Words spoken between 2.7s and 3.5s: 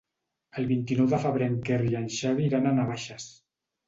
a Navaixes.